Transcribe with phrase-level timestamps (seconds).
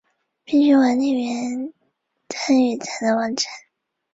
[0.43, 1.71] 必须管理员
[2.27, 3.51] 参与才能完成。